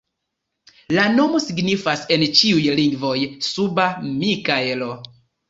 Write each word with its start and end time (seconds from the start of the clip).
La 0.95 1.03
nomo 1.17 1.41
signifas 1.43 2.07
en 2.15 2.23
ĉiuj 2.39 2.73
lingvoj: 2.81 3.13
suba 3.51 3.87
Mikaelo. 4.09 4.91